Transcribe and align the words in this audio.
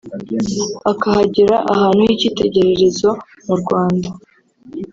akahagira 0.91 1.55
ahantu 1.73 1.99
h’icyitegererezo 2.07 3.09
mu 3.45 3.55
Rwanda 3.61 4.09